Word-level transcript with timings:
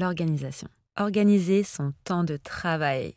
L'organisation. 0.00 0.68
Organiser 0.96 1.62
son 1.62 1.92
temps 2.04 2.24
de 2.24 2.38
travail. 2.38 3.16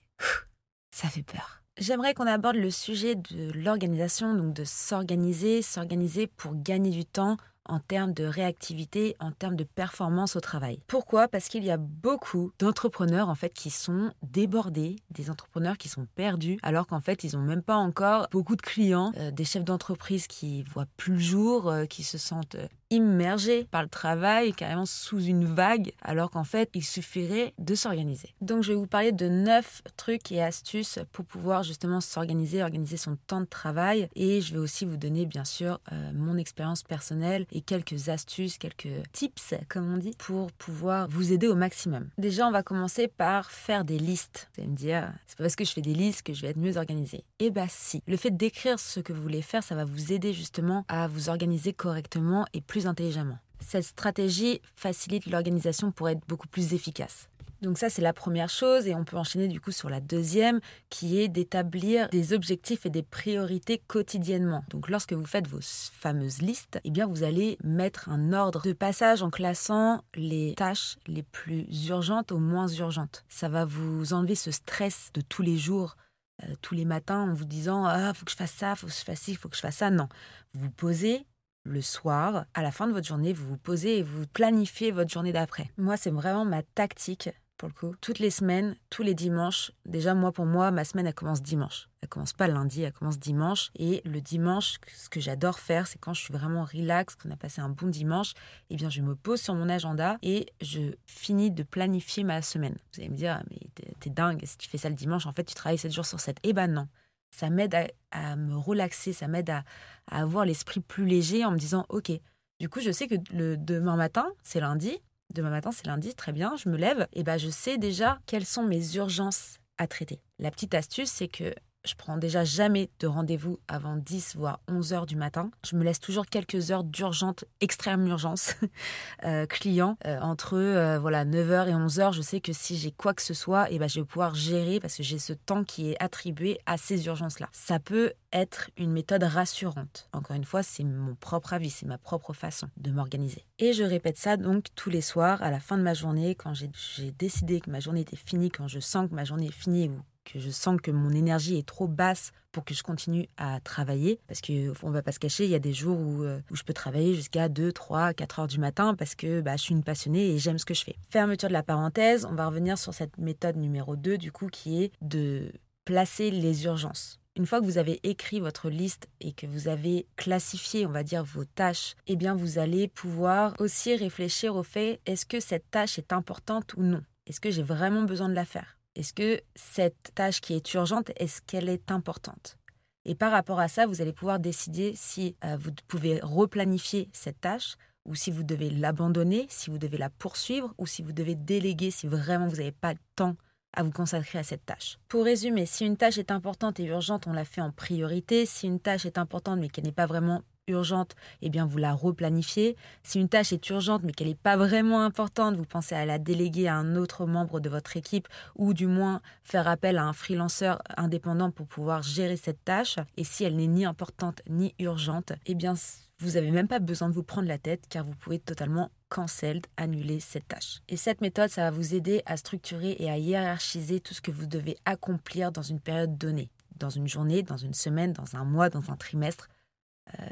Ça 0.91 1.07
fait 1.07 1.23
peur. 1.23 1.61
J'aimerais 1.77 2.13
qu'on 2.13 2.27
aborde 2.27 2.57
le 2.57 2.71
sujet 2.71 3.15
de 3.15 3.53
l'organisation, 3.53 4.35
donc 4.35 4.53
de 4.53 4.65
s'organiser, 4.65 5.61
s'organiser 5.61 6.27
pour 6.27 6.61
gagner 6.61 6.89
du 6.89 7.05
temps 7.05 7.37
en 7.65 7.79
termes 7.79 8.13
de 8.13 8.25
réactivité, 8.25 9.15
en 9.21 9.31
termes 9.31 9.55
de 9.55 9.63
performance 9.63 10.35
au 10.35 10.41
travail. 10.41 10.79
Pourquoi? 10.87 11.27
Parce 11.29 11.47
qu'il 11.47 11.63
y 11.63 11.71
a 11.71 11.77
beaucoup 11.77 12.51
d'entrepreneurs 12.59 13.29
en 13.29 13.35
fait 13.35 13.53
qui 13.53 13.69
sont 13.69 14.11
débordés, 14.21 14.97
des 15.09 15.29
entrepreneurs 15.29 15.77
qui 15.77 15.87
sont 15.87 16.07
perdus, 16.15 16.59
alors 16.63 16.87
qu'en 16.87 16.99
fait 16.99 17.23
ils 17.23 17.37
n'ont 17.37 17.45
même 17.45 17.63
pas 17.63 17.77
encore 17.77 18.27
beaucoup 18.31 18.55
de 18.55 18.61
clients, 18.61 19.13
euh, 19.17 19.31
des 19.31 19.45
chefs 19.45 19.63
d'entreprise 19.63 20.27
qui 20.27 20.63
voient 20.63 20.87
plus 20.97 21.13
le 21.13 21.19
jour, 21.19 21.69
euh, 21.69 21.85
qui 21.85 22.03
se 22.03 22.17
sentent 22.17 22.55
euh, 22.55 22.67
immergés 22.93 23.67
par 23.71 23.83
le 23.83 23.89
travail, 23.89 24.53
carrément 24.53 24.85
sous 24.85 25.19
une 25.19 25.45
vague, 25.45 25.91
alors 26.01 26.29
qu'en 26.31 26.43
fait, 26.43 26.69
il 26.73 26.83
suffirait 26.83 27.53
de 27.57 27.75
s'organiser. 27.75 28.29
Donc, 28.41 28.63
je 28.63 28.71
vais 28.71 28.77
vous 28.77 28.87
parler 28.87 29.11
de 29.11 29.27
neuf 29.27 29.81
trucs 29.97 30.31
et 30.31 30.41
astuces 30.41 30.99
pour 31.11 31.25
pouvoir 31.25 31.63
justement 31.63 32.01
s'organiser, 32.01 32.63
organiser 32.63 32.97
son 32.97 33.17
temps 33.27 33.41
de 33.41 33.45
travail. 33.45 34.07
Et 34.15 34.41
je 34.41 34.53
vais 34.53 34.59
aussi 34.59 34.85
vous 34.85 34.97
donner, 34.97 35.25
bien 35.25 35.45
sûr, 35.45 35.79
mon 36.13 36.37
expérience 36.37 36.83
personnelle 36.83 37.45
et 37.51 37.61
quelques 37.61 38.09
astuces, 38.09 38.57
quelques 38.57 39.03
tips, 39.11 39.55
comme 39.67 39.93
on 39.93 39.97
dit, 39.97 40.15
pour 40.17 40.51
pouvoir 40.53 41.07
vous 41.09 41.33
aider 41.33 41.47
au 41.47 41.55
maximum. 41.55 42.09
Déjà, 42.17 42.47
on 42.47 42.51
va 42.51 42.63
commencer 42.63 43.07
par 43.07 43.51
faire 43.51 43.85
des 43.85 43.97
listes. 43.97 44.49
Vous 44.55 44.61
allez 44.61 44.71
me 44.71 44.77
dire, 44.77 45.11
c'est 45.27 45.37
pas 45.37 45.45
parce 45.45 45.55
que 45.55 45.65
je 45.65 45.71
fais 45.71 45.81
des 45.81 45.93
listes 45.93 46.21
que 46.21 46.33
je 46.33 46.41
vais 46.41 46.49
être 46.49 46.57
mieux 46.57 46.77
organisé. 46.77 47.23
Eh 47.39 47.49
bien, 47.49 47.67
si. 47.69 48.01
Le 48.07 48.17
fait 48.17 48.31
d'écrire 48.31 48.79
ce 48.79 48.99
que 48.99 49.13
vous 49.13 49.21
voulez 49.21 49.41
faire, 49.41 49.63
ça 49.63 49.75
va 49.75 49.85
vous 49.85 50.11
aider 50.11 50.33
justement 50.33 50.85
à 50.87 51.07
vous 51.07 51.29
organiser 51.29 51.73
correctement 51.73 52.45
et 52.53 52.61
plus 52.61 52.82
intelligemment. 52.87 53.39
Cette 53.59 53.85
stratégie 53.85 54.61
facilite 54.75 55.25
l'organisation 55.25 55.91
pour 55.91 56.09
être 56.09 56.21
beaucoup 56.27 56.47
plus 56.47 56.73
efficace. 56.73 57.29
Donc 57.63 57.77
ça, 57.77 57.89
c'est 57.89 58.01
la 58.01 58.11
première 58.11 58.49
chose 58.49 58.87
et 58.87 58.93
on 58.93 59.05
peut 59.05 59.15
enchaîner 59.15 59.47
du 59.47 59.61
coup 59.61 59.71
sur 59.71 59.89
la 59.89 60.01
deuxième 60.01 60.59
qui 60.89 61.19
est 61.19 61.29
d'établir 61.29 62.09
des 62.09 62.33
objectifs 62.33 62.85
et 62.85 62.89
des 62.89 63.03
priorités 63.03 63.81
quotidiennement. 63.87 64.65
Donc 64.69 64.89
lorsque 64.89 65.13
vous 65.13 65.25
faites 65.25 65.47
vos 65.47 65.61
fameuses 65.61 66.41
listes, 66.41 66.81
eh 66.83 66.91
bien 66.91 67.07
vous 67.07 67.23
allez 67.23 67.57
mettre 67.63 68.09
un 68.09 68.33
ordre 68.33 68.63
de 68.63 68.73
passage 68.73 69.23
en 69.23 69.29
classant 69.29 70.03
les 70.13 70.55
tâches 70.55 70.97
les 71.07 71.23
plus 71.23 71.65
urgentes 71.87 72.33
aux 72.33 72.39
moins 72.39 72.67
urgentes. 72.67 73.23
Ça 73.29 73.47
va 73.47 73.63
vous 73.63 74.11
enlever 74.11 74.35
ce 74.35 74.51
stress 74.51 75.11
de 75.13 75.21
tous 75.21 75.41
les 75.41 75.57
jours 75.57 75.95
euh, 76.43 76.53
tous 76.61 76.73
les 76.73 76.85
matins 76.85 77.29
en 77.29 77.33
vous 77.33 77.45
disant 77.45 77.85
ah 77.85 78.13
faut 78.13 78.25
que 78.25 78.31
je 78.31 78.35
fasse 78.35 78.51
ça, 78.51 78.75
faut 78.75 78.87
que 78.87 78.93
je 78.93 79.03
fasse 79.03 79.21
ci, 79.21 79.35
faut 79.35 79.49
que 79.49 79.55
je 79.55 79.61
fasse 79.61 79.77
ça. 79.77 79.89
Non, 79.89 80.09
vous 80.53 80.65
vous 80.65 80.71
posez, 80.71 81.25
le 81.63 81.81
soir, 81.81 82.45
à 82.53 82.61
la 82.61 82.71
fin 82.71 82.87
de 82.87 82.93
votre 82.93 83.07
journée, 83.07 83.33
vous 83.33 83.47
vous 83.47 83.57
posez 83.57 83.99
et 83.99 84.03
vous 84.03 84.27
planifiez 84.27 84.91
votre 84.91 85.11
journée 85.11 85.31
d'après. 85.31 85.71
Moi, 85.77 85.97
c'est 85.97 86.11
vraiment 86.11 86.45
ma 86.45 86.63
tactique 86.63 87.29
pour 87.57 87.69
le 87.69 87.73
coup. 87.73 87.95
Toutes 88.01 88.19
les 88.19 88.29
semaines, 88.29 88.75
tous 88.89 89.03
les 89.03 89.13
dimanches. 89.13 89.71
Déjà, 89.85 90.13
moi, 90.13 90.33
pour 90.33 90.45
moi, 90.45 90.71
ma 90.71 90.83
semaine, 90.83 91.07
elle 91.07 91.13
commence 91.13 91.41
dimanche. 91.41 91.87
Elle 92.01 92.09
commence 92.09 92.33
pas 92.33 92.47
lundi, 92.47 92.81
elle 92.81 92.91
commence 92.91 93.19
dimanche. 93.19 93.71
Et 93.75 94.01
le 94.03 94.19
dimanche, 94.19 94.79
ce 94.93 95.07
que 95.07 95.21
j'adore 95.21 95.59
faire, 95.59 95.87
c'est 95.87 95.97
quand 95.97 96.13
je 96.13 96.21
suis 96.21 96.33
vraiment 96.33 96.65
relax, 96.65 97.15
qu'on 97.15 97.31
a 97.31 97.37
passé 97.37 97.61
un 97.61 97.69
bon 97.69 97.87
dimanche, 97.87 98.33
eh 98.69 98.75
bien, 98.75 98.89
je 98.89 99.01
me 99.01 99.15
pose 99.15 99.39
sur 99.39 99.55
mon 99.55 99.69
agenda 99.69 100.17
et 100.21 100.47
je 100.61 100.93
finis 101.05 101.51
de 101.51 101.63
planifier 101.63 102.25
ma 102.25 102.41
semaine. 102.41 102.75
Vous 102.93 102.99
allez 102.99 103.09
me 103.09 103.15
dire, 103.15 103.37
ah, 103.39 103.43
mais 103.49 103.59
t'es 103.99 104.09
dingue, 104.09 104.41
si 104.43 104.57
tu 104.57 104.67
fais 104.67 104.77
ça 104.77 104.89
le 104.89 104.95
dimanche, 104.95 105.25
en 105.25 105.31
fait, 105.31 105.45
tu 105.45 105.55
travailles 105.55 105.77
7 105.77 105.91
jours 105.91 106.05
sur 106.05 106.19
7. 106.19 106.37
Eh 106.43 106.51
ben 106.51 106.67
non. 106.67 106.87
Ça 107.33 107.49
m'aide 107.49 107.75
à, 108.11 108.35
me 108.35 108.55
relaxer, 108.55 109.11
ça 109.11 109.27
m'aide 109.27 109.49
à, 109.49 109.63
avoir 110.07 110.45
l'esprit 110.45 110.81
plus 110.81 111.05
léger 111.05 111.43
en 111.43 111.51
me 111.51 111.57
disant, 111.57 111.85
OK, 111.89 112.11
du 112.59 112.69
coup, 112.69 112.79
je 112.79 112.91
sais 112.91 113.07
que 113.07 113.15
le 113.33 113.57
demain 113.57 113.95
matin, 113.95 114.27
c'est 114.43 114.59
lundi, 114.59 114.99
demain 115.33 115.49
matin 115.49 115.71
c'est 115.71 115.87
lundi, 115.87 116.13
très 116.13 116.31
bien, 116.31 116.55
je 116.55 116.69
me 116.69 116.77
lève, 116.77 117.07
et 117.13 117.23
ben 117.23 117.37
je 117.37 117.49
sais 117.49 117.77
déjà 117.77 118.19
quelles 118.27 118.45
sont 118.45 118.63
mes 118.63 118.95
urgences 118.95 119.57
à 119.79 119.87
traiter. 119.87 120.21
La 120.37 120.51
petite 120.51 120.75
astuce, 120.75 121.09
c'est 121.09 121.27
que 121.27 121.55
je 121.85 121.95
prends 121.95 122.17
déjà 122.17 122.43
jamais 122.43 122.89
de 122.99 123.07
rendez-vous 123.07 123.59
avant 123.67 123.97
10 123.97 124.35
voire 124.37 124.59
11 124.69 124.93
heures 124.93 125.05
du 125.05 125.15
matin. 125.15 125.51
Je 125.65 125.75
me 125.75 125.83
laisse 125.83 125.99
toujours 125.99 126.25
quelques 126.25 126.71
heures 126.71 126.83
d'urgente, 126.83 127.45
extrême 127.59 128.07
urgence 128.07 128.55
euh, 129.25 129.45
client 129.45 129.97
euh, 130.05 130.19
entre 130.21 130.57
euh, 130.57 130.97
voilà 130.99 131.25
9h 131.25 131.67
et 131.67 131.73
11h. 131.73 132.13
Je 132.13 132.21
sais 132.21 132.39
que 132.39 132.53
si 132.53 132.77
j'ai 132.77 132.91
quoi 132.91 133.13
que 133.13 133.21
ce 133.21 133.33
soit, 133.33 133.67
eh 133.69 133.79
ben, 133.79 133.89
je 133.89 133.99
vais 133.99 134.05
pouvoir 134.05 134.33
gérer 134.33 134.79
parce 134.79 134.95
que 134.95 135.03
j'ai 135.03 135.19
ce 135.19 135.33
temps 135.33 135.63
qui 135.63 135.91
est 135.91 136.01
attribué 136.01 136.59
à 136.65 136.77
ces 136.77 137.05
urgences-là. 137.05 137.49
Ça 137.51 137.79
peut 137.79 138.13
être 138.31 138.69
une 138.77 138.91
méthode 138.91 139.23
rassurante. 139.23 140.09
Encore 140.13 140.35
une 140.35 140.45
fois, 140.45 140.63
c'est 140.63 140.83
mon 140.83 141.15
propre 141.15 141.53
avis, 141.53 141.69
c'est 141.69 141.85
ma 141.85 141.97
propre 141.97 142.33
façon 142.33 142.67
de 142.77 142.91
m'organiser. 142.91 143.45
Et 143.59 143.73
je 143.73 143.83
répète 143.83 144.17
ça 144.17 144.37
donc 144.37 144.67
tous 144.75 144.89
les 144.89 145.01
soirs 145.01 145.41
à 145.41 145.51
la 145.51 145.59
fin 145.59 145.77
de 145.77 145.83
ma 145.83 145.93
journée 145.93 146.33
quand 146.35 146.53
j'ai 146.53 147.11
décidé 147.11 147.59
que 147.59 147.69
ma 147.69 147.79
journée 147.79 148.01
était 148.01 148.15
finie, 148.15 148.49
quand 148.49 148.67
je 148.67 148.79
sens 148.79 149.09
que 149.09 149.15
ma 149.15 149.25
journée 149.25 149.47
est 149.47 149.51
finie 149.51 149.89
ou 149.89 149.99
que 150.23 150.39
je 150.39 150.49
sens 150.49 150.79
que 150.81 150.91
mon 150.91 151.11
énergie 151.11 151.57
est 151.57 151.65
trop 151.65 151.87
basse 151.87 152.31
pour 152.51 152.63
que 152.63 152.73
je 152.73 152.83
continue 152.83 153.27
à 153.37 153.59
travailler. 153.59 154.19
Parce 154.27 154.41
qu'on 154.41 154.53
ne 154.53 154.93
va 154.93 155.01
pas 155.01 155.11
se 155.11 155.19
cacher, 155.19 155.45
il 155.45 155.51
y 155.51 155.55
a 155.55 155.59
des 155.59 155.73
jours 155.73 155.99
où, 155.99 156.23
euh, 156.23 156.39
je 156.51 156.63
peux 156.63 156.73
travailler 156.73 157.15
jusqu'à 157.15 157.49
2, 157.49 157.71
3, 157.71 158.13
4 158.13 158.39
heures 158.39 158.47
du 158.47 158.59
matin 158.59 158.95
parce 158.95 159.15
que 159.15 159.41
bah, 159.41 159.57
je 159.57 159.63
suis 159.63 159.73
une 159.73 159.83
passionnée 159.83 160.31
et 160.31 160.37
j'aime 160.37 160.57
ce 160.57 160.65
que 160.65 160.73
je 160.73 160.83
fais. 160.83 160.95
Fermeture 161.09 161.49
de 161.49 161.53
la 161.53 161.63
parenthèse, 161.63 162.25
on 162.25 162.35
va 162.35 162.47
revenir 162.47 162.77
sur 162.77 162.93
cette 162.93 163.17
méthode 163.17 163.57
numéro 163.57 163.95
2 163.95 164.17
du 164.17 164.31
coup 164.31 164.47
qui 164.47 164.83
est 164.83 164.91
de 165.01 165.51
placer 165.85 166.31
les 166.31 166.65
urgences. 166.65 167.19
Une 167.35 167.47
fois 167.47 167.59
que 167.59 167.65
vous 167.65 167.79
avez 167.79 167.99
écrit 168.03 168.39
votre 168.39 168.69
liste 168.69 169.07
et 169.19 169.33
que 169.33 169.47
vous 169.47 169.67
avez 169.67 170.05
classifié, 170.17 170.85
on 170.85 170.91
va 170.91 171.01
dire, 171.01 171.23
vos 171.23 171.45
tâches, 171.45 171.95
eh 172.05 172.15
bien, 172.15 172.35
vous 172.35 172.59
allez 172.59 172.87
pouvoir 172.87 173.55
aussi 173.57 173.95
réfléchir 173.95 174.55
au 174.55 174.61
fait 174.61 175.01
est-ce 175.07 175.25
que 175.25 175.39
cette 175.39 175.71
tâche 175.71 175.97
est 175.97 176.13
importante 176.13 176.75
ou 176.75 176.83
non? 176.83 177.01
Est-ce 177.25 177.39
que 177.39 177.49
j'ai 177.49 177.63
vraiment 177.63 178.03
besoin 178.03 178.29
de 178.29 178.35
la 178.35 178.45
faire? 178.45 178.77
Est-ce 178.95 179.13
que 179.13 179.41
cette 179.55 180.11
tâche 180.15 180.41
qui 180.41 180.53
est 180.53 180.73
urgente, 180.73 181.11
est-ce 181.15 181.41
qu'elle 181.41 181.69
est 181.69 181.91
importante? 181.91 182.57
Et 183.05 183.15
par 183.15 183.31
rapport 183.31 183.59
à 183.59 183.67
ça, 183.67 183.85
vous 183.85 184.01
allez 184.01 184.13
pouvoir 184.13 184.39
décider 184.39 184.93
si 184.95 185.35
euh, 185.43 185.57
vous 185.59 185.71
pouvez 185.87 186.19
replanifier 186.21 187.09
cette 187.11 187.41
tâche 187.41 187.75
ou 188.05 188.15
si 188.15 188.31
vous 188.31 188.43
devez 188.43 188.69
l'abandonner, 188.69 189.45
si 189.49 189.69
vous 189.69 189.77
devez 189.77 189.97
la 189.97 190.09
poursuivre 190.09 190.73
ou 190.77 190.87
si 190.87 191.01
vous 191.01 191.11
devez 191.11 191.35
déléguer 191.35 191.91
si 191.91 192.07
vraiment 192.07 192.47
vous 192.47 192.57
n'avez 192.57 192.71
pas 192.71 192.93
de 192.93 192.99
temps 193.15 193.35
à 193.75 193.83
vous 193.83 193.91
consacrer 193.91 194.39
à 194.39 194.43
cette 194.43 194.65
tâche. 194.65 194.99
Pour 195.07 195.25
résumer, 195.25 195.65
si 195.65 195.85
une 195.85 195.97
tâche 195.97 196.17
est 196.17 196.31
importante 196.31 196.79
et 196.79 196.85
urgente, 196.85 197.27
on 197.27 197.33
la 197.33 197.45
fait 197.45 197.61
en 197.61 197.71
priorité. 197.71 198.45
Si 198.45 198.67
une 198.67 198.79
tâche 198.79 199.05
est 199.05 199.17
importante 199.17 199.59
mais 199.59 199.69
qu'elle 199.69 199.85
n'est 199.85 199.91
pas 199.91 200.05
vraiment 200.05 200.43
urgente, 200.67 201.15
eh 201.41 201.49
bien 201.49 201.65
vous 201.65 201.77
la 201.77 201.93
replanifiez. 201.93 202.75
Si 203.03 203.19
une 203.19 203.29
tâche 203.29 203.53
est 203.53 203.69
urgente 203.69 204.03
mais 204.03 204.11
qu'elle 204.13 204.27
n'est 204.27 204.35
pas 204.35 204.57
vraiment 204.57 205.01
importante, 205.01 205.55
vous 205.55 205.65
pensez 205.65 205.95
à 205.95 206.05
la 206.05 206.19
déléguer 206.19 206.67
à 206.67 206.75
un 206.75 206.95
autre 206.95 207.25
membre 207.25 207.59
de 207.59 207.69
votre 207.69 207.97
équipe 207.97 208.27
ou 208.55 208.73
du 208.73 208.87
moins 208.87 209.21
faire 209.43 209.67
appel 209.67 209.97
à 209.97 210.05
un 210.05 210.13
freelanceur 210.13 210.81
indépendant 210.95 211.51
pour 211.51 211.67
pouvoir 211.67 212.01
gérer 212.01 212.37
cette 212.37 212.63
tâche. 212.63 212.97
Et 213.17 213.23
si 213.23 213.43
elle 213.43 213.55
n'est 213.55 213.67
ni 213.67 213.85
importante 213.85 214.41
ni 214.49 214.73
urgente, 214.79 215.33
eh 215.45 215.55
bien 215.55 215.73
vous 216.19 216.31
n'avez 216.31 216.51
même 216.51 216.67
pas 216.67 216.79
besoin 216.79 217.09
de 217.09 217.13
vous 217.13 217.23
prendre 217.23 217.47
la 217.47 217.57
tête 217.57 217.83
car 217.89 218.05
vous 218.05 218.15
pouvez 218.15 218.39
totalement 218.39 218.89
cancel, 219.09 219.61
annuler 219.75 220.19
cette 220.19 220.47
tâche. 220.47 220.81
Et 220.87 220.95
cette 220.95 221.21
méthode, 221.21 221.49
ça 221.49 221.63
va 221.63 221.71
vous 221.71 221.93
aider 221.93 222.21
à 222.25 222.37
structurer 222.37 222.95
et 222.99 223.11
à 223.11 223.17
hiérarchiser 223.17 223.99
tout 223.99 224.13
ce 224.13 224.21
que 224.21 224.31
vous 224.31 224.45
devez 224.45 224.77
accomplir 224.85 225.51
dans 225.51 225.61
une 225.61 225.79
période 225.79 226.17
donnée, 226.17 226.49
dans 226.77 226.89
une 226.89 227.07
journée, 227.07 227.43
dans 227.43 227.57
une 227.57 227.73
semaine, 227.73 228.13
dans 228.13 228.35
un 228.35 228.45
mois, 228.45 228.69
dans 228.69 228.89
un 228.89 228.95
trimestre, 228.95 229.49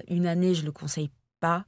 une 0.08 0.28
année, 0.28 0.54
je 0.54 0.62
ne 0.62 0.68
le 0.68 0.72
conseille 0.72 1.10
pas. 1.40 1.66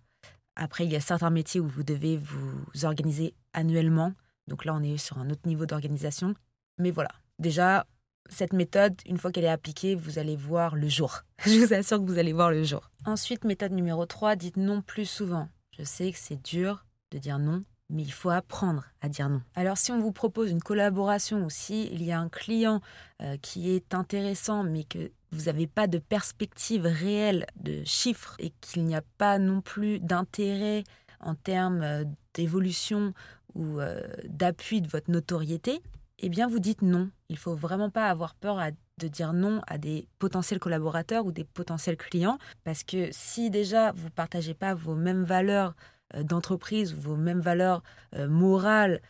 Après, 0.56 0.86
il 0.86 0.92
y 0.92 0.96
a 0.96 1.02
certains 1.02 1.30
métiers 1.30 1.60
où 1.60 1.68
vous 1.68 1.84
devez 1.84 2.18
vous 2.18 2.86
organiser 2.86 3.34
annuellement. 3.54 4.14
Donc 4.48 4.66
là, 4.66 4.74
on 4.76 4.84
est 4.84 4.98
sur 4.98 5.18
un 5.18 5.30
autre 5.30 5.48
niveau 5.48 5.66
d'organisation. 5.66 6.36
Mais 6.78 6.92
voilà, 6.92 7.12
déjà, 7.40 7.86
cette 8.30 8.54
méthode, 8.54 8.96
une 9.06 9.18
fois 9.18 9.32
qu'elle 9.32 9.46
est 9.46 9.50
appliquée, 9.50 9.96
vous 9.96 10.20
allez 10.20 10.36
voir 10.36 10.76
le 10.76 10.88
jour. 10.88 11.22
Je 11.46 11.60
vous 11.60 11.74
assure 11.74 12.00
que 12.00 12.06
vous 12.06 12.18
allez 12.18 12.34
voir 12.34 12.52
le 12.52 12.64
jour. 12.64 12.90
Ensuite, 13.06 13.46
méthode 13.46 13.72
numéro 13.72 14.06
3, 14.06 14.36
dites 14.36 14.58
non 14.58 14.82
plus 14.82 15.06
souvent. 15.06 15.50
Je 15.78 15.84
sais 15.84 16.12
que 16.12 16.18
c'est 16.18 16.42
dur 16.42 16.86
de 17.12 17.18
dire 17.18 17.40
non, 17.40 17.64
mais 17.94 18.04
il 18.04 18.12
faut 18.12 18.30
apprendre 18.30 18.86
à 19.02 19.08
dire 19.08 19.30
non. 19.30 19.42
Alors 19.56 19.78
si 19.78 19.92
on 19.92 20.02
vous 20.02 20.12
propose 20.12 20.52
une 20.52 20.62
collaboration 20.62 21.46
ou 21.46 21.50
si 21.50 21.88
il 21.92 22.04
y 22.04 22.12
a 22.12 22.20
un 22.20 22.28
client 22.28 22.82
euh, 23.22 23.38
qui 23.42 23.70
est 23.70 23.94
intéressant 23.94 24.64
mais 24.64 24.84
que 24.84 25.12
vous 25.32 25.46
n'avez 25.46 25.68
pas 25.68 25.88
de 25.88 26.00
perspective 26.00 26.86
réelle 26.86 27.46
de 27.62 27.84
chiffres 27.86 28.36
et 28.40 28.52
qu'il 28.62 28.84
n'y 28.84 28.96
a 28.96 29.04
pas 29.18 29.40
non 29.40 29.62
plus 29.62 30.00
d'intérêt 30.00 30.84
en 31.20 31.36
termes 31.36 31.82
euh, 31.84 32.04
d'évolution 32.34 33.14
ou 33.56 33.80
euh, 33.80 34.02
d'appui 34.26 34.82
de 34.82 34.88
votre 34.88 35.12
notoriété, 35.12 35.82
eh 36.20 36.30
bien 36.30 36.48
vous 36.48 36.60
dites 36.60 36.82
non. 36.82 37.10
Il 37.30 37.38
faut 37.38 37.56
vraiment 37.56 37.90
pas 37.90 38.10
avoir 38.10 38.34
peur 38.34 38.60
de 39.00 39.08
dire 39.08 39.34
non 39.34 39.62
à 39.68 39.78
des 39.78 40.08
potentiels 40.20 40.60
collaborateurs 40.60 41.26
ou 41.26 41.32
des 41.32 41.44
potentiels 41.44 41.98
clients 41.98 42.38
parce 42.64 42.84
que 42.84 43.10
si 43.12 43.50
déjà 43.50 43.92
vous 43.92 44.10
partagez 44.10 44.54
pas 44.54 44.74
vos 44.74 44.96
mêmes 44.96 45.24
valeurs 45.24 45.76
d'entreprise, 46.22 46.94
vos 46.94 47.16
mêmes 47.16 47.42
valeurs 47.42 47.84
morales, 48.28 49.02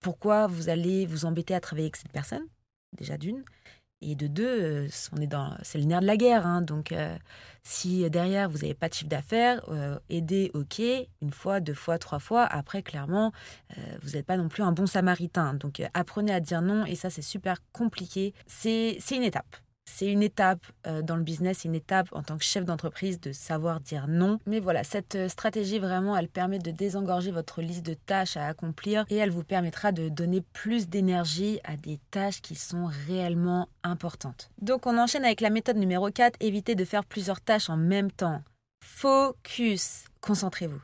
pourquoi 0.00 0.46
vous 0.46 0.68
allez 0.68 1.06
vous 1.06 1.24
embêter 1.24 1.54
à 1.54 1.60
travailler 1.60 1.86
avec 1.86 1.96
cette 1.96 2.12
personne 2.12 2.46
Déjà 2.96 3.16
d'une. 3.16 3.44
Et 4.02 4.14
de 4.14 4.26
deux, 4.28 4.46
euh, 4.46 4.88
on 5.12 5.20
est 5.20 5.26
dans, 5.26 5.54
c'est 5.62 5.78
le 5.78 5.84
nerf 5.84 6.00
de 6.00 6.06
la 6.06 6.16
guerre. 6.16 6.46
Hein. 6.46 6.62
donc, 6.62 6.92
euh, 6.92 7.16
si 7.62 8.08
derrière 8.08 8.48
vous 8.48 8.58
n'avez 8.58 8.72
pas 8.74 8.88
de 8.88 8.94
chiffre 8.94 9.10
d'affaires, 9.10 9.62
euh, 9.68 9.98
aidez, 10.08 10.50
ok, 10.54 10.80
une 11.20 11.32
fois, 11.32 11.60
deux 11.60 11.74
fois, 11.74 11.98
trois 11.98 12.18
fois. 12.18 12.44
Après, 12.44 12.82
clairement, 12.82 13.32
vous 14.02 14.10
n'êtes 14.10 14.24
pas 14.24 14.38
non 14.38 14.48
plus 14.48 14.62
un 14.62 14.72
bon 14.72 14.86
samaritain. 14.86 15.52
Donc, 15.54 15.82
apprenez 15.92 16.32
à 16.32 16.40
dire 16.40 16.62
non. 16.62 16.86
Et 16.86 16.94
ça, 16.94 17.10
c'est 17.10 17.22
super 17.22 17.58
compliqué. 17.72 18.32
C'est 18.46 18.98
une 19.10 19.22
étape. 19.22 19.56
C'est 19.92 20.10
une 20.10 20.22
étape 20.22 20.64
euh, 20.86 21.02
dans 21.02 21.16
le 21.16 21.22
business, 21.22 21.64
une 21.64 21.74
étape 21.74 22.08
en 22.12 22.22
tant 22.22 22.38
que 22.38 22.44
chef 22.44 22.64
d'entreprise 22.64 23.20
de 23.20 23.32
savoir 23.32 23.80
dire 23.80 24.06
non. 24.08 24.38
Mais 24.46 24.60
voilà, 24.60 24.84
cette 24.84 25.14
euh, 25.14 25.28
stratégie 25.28 25.78
vraiment, 25.78 26.16
elle 26.16 26.28
permet 26.28 26.58
de 26.58 26.70
désengorger 26.70 27.30
votre 27.30 27.60
liste 27.60 27.84
de 27.84 27.94
tâches 27.94 28.36
à 28.36 28.46
accomplir 28.46 29.04
et 29.10 29.16
elle 29.16 29.30
vous 29.30 29.44
permettra 29.44 29.92
de 29.92 30.08
donner 30.08 30.42
plus 30.52 30.88
d'énergie 30.88 31.60
à 31.64 31.76
des 31.76 31.98
tâches 32.10 32.40
qui 32.40 32.54
sont 32.54 32.90
réellement 33.06 33.68
importantes. 33.82 34.50
Donc 34.60 34.86
on 34.86 34.98
enchaîne 34.98 35.24
avec 35.24 35.40
la 35.40 35.50
méthode 35.50 35.76
numéro 35.76 36.10
4, 36.10 36.36
évitez 36.40 36.74
de 36.74 36.84
faire 36.84 37.04
plusieurs 37.04 37.40
tâches 37.40 37.70
en 37.70 37.76
même 37.76 38.10
temps. 38.10 38.42
Focus, 38.82 40.04
concentrez-vous. 40.20 40.80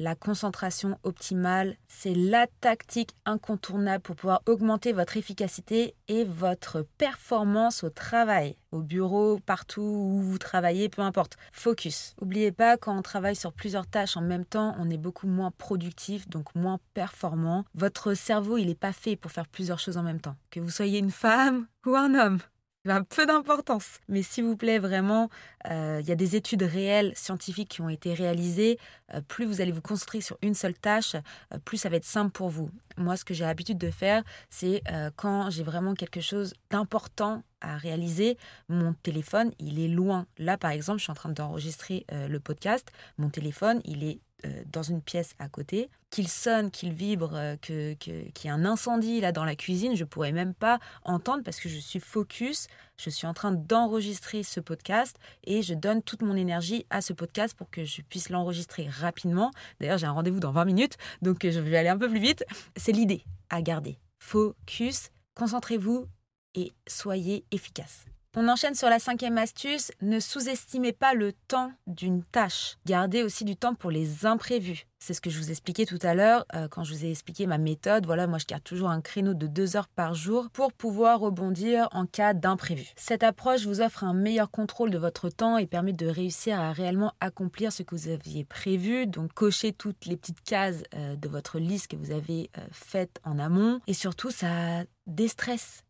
La 0.00 0.14
concentration 0.14 0.96
optimale, 1.02 1.74
c'est 1.88 2.14
la 2.14 2.46
tactique 2.60 3.16
incontournable 3.24 4.00
pour 4.00 4.14
pouvoir 4.14 4.42
augmenter 4.46 4.92
votre 4.92 5.16
efficacité 5.16 5.96
et 6.06 6.22
votre 6.22 6.86
performance 6.98 7.82
au 7.82 7.90
travail, 7.90 8.54
au 8.70 8.80
bureau, 8.80 9.40
partout 9.44 9.82
où 9.82 10.20
vous 10.22 10.38
travaillez, 10.38 10.88
peu 10.88 11.02
importe. 11.02 11.36
Focus. 11.50 12.14
N'oubliez 12.20 12.52
pas, 12.52 12.76
quand 12.76 12.96
on 12.96 13.02
travaille 13.02 13.34
sur 13.34 13.52
plusieurs 13.52 13.88
tâches 13.88 14.16
en 14.16 14.22
même 14.22 14.44
temps, 14.44 14.76
on 14.78 14.88
est 14.88 14.98
beaucoup 14.98 15.26
moins 15.26 15.50
productif, 15.50 16.28
donc 16.28 16.54
moins 16.54 16.78
performant. 16.94 17.64
Votre 17.74 18.14
cerveau, 18.14 18.56
il 18.56 18.68
n'est 18.68 18.76
pas 18.76 18.92
fait 18.92 19.16
pour 19.16 19.32
faire 19.32 19.48
plusieurs 19.48 19.80
choses 19.80 19.96
en 19.96 20.04
même 20.04 20.20
temps. 20.20 20.36
Que 20.52 20.60
vous 20.60 20.70
soyez 20.70 21.00
une 21.00 21.10
femme 21.10 21.66
ou 21.84 21.96
un 21.96 22.14
homme 22.14 22.38
un 22.86 23.02
peu 23.02 23.26
d'importance. 23.26 24.00
Mais 24.08 24.22
s'il 24.22 24.44
vous 24.44 24.56
plaît, 24.56 24.78
vraiment, 24.78 25.28
euh, 25.70 25.98
il 26.00 26.08
y 26.08 26.12
a 26.12 26.14
des 26.14 26.36
études 26.36 26.62
réelles, 26.62 27.12
scientifiques 27.16 27.68
qui 27.68 27.80
ont 27.80 27.88
été 27.88 28.14
réalisées. 28.14 28.78
Euh, 29.14 29.20
plus 29.20 29.44
vous 29.44 29.60
allez 29.60 29.72
vous 29.72 29.82
concentrer 29.82 30.20
sur 30.20 30.38
une 30.42 30.54
seule 30.54 30.74
tâche, 30.74 31.14
euh, 31.14 31.58
plus 31.64 31.78
ça 31.78 31.88
va 31.88 31.96
être 31.96 32.04
simple 32.04 32.30
pour 32.30 32.48
vous. 32.48 32.70
Moi, 32.96 33.16
ce 33.16 33.24
que 33.24 33.34
j'ai 33.34 33.44
l'habitude 33.44 33.78
de 33.78 33.90
faire, 33.90 34.24
c'est 34.50 34.82
quand 35.14 35.50
j'ai 35.50 35.62
vraiment 35.62 35.94
quelque 35.94 36.20
chose 36.20 36.54
d'important 36.70 37.44
à 37.60 37.76
réaliser, 37.76 38.36
mon 38.68 38.92
téléphone, 38.92 39.52
il 39.60 39.78
est 39.78 39.88
loin. 39.88 40.26
Là, 40.36 40.58
par 40.58 40.72
exemple, 40.72 40.98
je 40.98 41.04
suis 41.04 41.12
en 41.12 41.14
train 41.14 41.28
d'enregistrer 41.28 42.04
le 42.10 42.40
podcast. 42.40 42.90
Mon 43.16 43.30
téléphone, 43.30 43.80
il 43.84 44.02
est 44.02 44.18
dans 44.66 44.82
une 44.82 45.02
pièce 45.02 45.34
à 45.38 45.48
côté, 45.48 45.90
qu'il 46.10 46.28
sonne, 46.28 46.70
qu'il 46.70 46.92
vibre, 46.92 47.32
euh, 47.34 47.56
que, 47.56 47.94
qu'il 47.94 48.30
y 48.44 48.48
a 48.48 48.54
un 48.54 48.64
incendie 48.64 49.20
là 49.20 49.32
dans 49.32 49.44
la 49.44 49.56
cuisine, 49.56 49.96
je 49.96 50.04
pourrais 50.04 50.32
même 50.32 50.54
pas 50.54 50.78
entendre 51.04 51.42
parce 51.44 51.60
que 51.60 51.68
je 51.68 51.78
suis 51.78 52.00
focus, 52.00 52.68
je 52.96 53.10
suis 53.10 53.26
en 53.26 53.34
train 53.34 53.52
d'enregistrer 53.52 54.42
ce 54.42 54.60
podcast 54.60 55.16
et 55.44 55.62
je 55.62 55.74
donne 55.74 56.02
toute 56.02 56.22
mon 56.22 56.36
énergie 56.36 56.86
à 56.90 57.00
ce 57.00 57.12
podcast 57.12 57.54
pour 57.56 57.70
que 57.70 57.84
je 57.84 58.02
puisse 58.02 58.30
l'enregistrer 58.30 58.88
rapidement. 58.88 59.50
D'ailleurs, 59.80 59.98
j'ai 59.98 60.06
un 60.06 60.12
rendez-vous 60.12 60.40
dans 60.40 60.52
20 60.52 60.64
minutes, 60.64 60.96
donc 61.22 61.44
euh, 61.44 61.50
je 61.50 61.60
vais 61.60 61.76
aller 61.76 61.88
un 61.88 61.98
peu 61.98 62.08
plus 62.08 62.20
vite. 62.20 62.44
C'est 62.76 62.92
l'idée 62.92 63.24
à 63.50 63.62
garder. 63.62 63.98
Focus, 64.18 65.10
concentrez-vous 65.34 66.06
et 66.54 66.72
soyez 66.86 67.44
efficace. 67.50 68.04
On 68.36 68.46
enchaîne 68.46 68.74
sur 68.74 68.90
la 68.90 68.98
cinquième 68.98 69.38
astuce, 69.38 69.90
ne 70.02 70.20
sous-estimez 70.20 70.92
pas 70.92 71.14
le 71.14 71.32
temps 71.32 71.72
d'une 71.86 72.22
tâche. 72.22 72.76
Gardez 72.84 73.22
aussi 73.22 73.44
du 73.44 73.56
temps 73.56 73.74
pour 73.74 73.90
les 73.90 74.26
imprévus. 74.26 74.86
C'est 74.98 75.14
ce 75.14 75.20
que 75.22 75.30
je 75.30 75.38
vous 75.38 75.50
expliquais 75.50 75.86
tout 75.86 75.98
à 76.02 76.14
l'heure 76.14 76.44
euh, 76.54 76.68
quand 76.68 76.84
je 76.84 76.92
vous 76.92 77.04
ai 77.06 77.10
expliqué 77.10 77.46
ma 77.46 77.56
méthode. 77.56 78.04
Voilà, 78.04 78.26
moi 78.26 78.38
je 78.38 78.44
garde 78.44 78.62
toujours 78.62 78.90
un 78.90 79.00
créneau 79.00 79.32
de 79.32 79.46
deux 79.46 79.76
heures 79.76 79.88
par 79.88 80.14
jour 80.14 80.50
pour 80.52 80.72
pouvoir 80.74 81.20
rebondir 81.20 81.88
en 81.92 82.04
cas 82.04 82.34
d'imprévu. 82.34 82.92
Cette 82.96 83.22
approche 83.22 83.64
vous 83.64 83.80
offre 83.80 84.04
un 84.04 84.12
meilleur 84.12 84.50
contrôle 84.50 84.90
de 84.90 84.98
votre 84.98 85.30
temps 85.30 85.56
et 85.56 85.66
permet 85.66 85.94
de 85.94 86.06
réussir 86.06 86.60
à 86.60 86.72
réellement 86.72 87.14
accomplir 87.20 87.72
ce 87.72 87.82
que 87.82 87.94
vous 87.94 88.08
aviez 88.08 88.44
prévu, 88.44 89.06
donc 89.06 89.32
cocher 89.32 89.72
toutes 89.72 90.04
les 90.04 90.16
petites 90.18 90.42
cases 90.42 90.82
euh, 90.94 91.16
de 91.16 91.28
votre 91.28 91.58
liste 91.58 91.88
que 91.88 91.96
vous 91.96 92.10
avez 92.10 92.50
euh, 92.58 92.60
faites 92.72 93.20
en 93.24 93.38
amont. 93.38 93.80
Et 93.86 93.94
surtout, 93.94 94.30
ça 94.30 94.84
déstresse 95.06 95.82